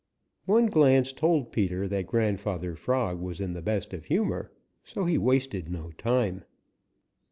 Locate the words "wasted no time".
5.19-6.43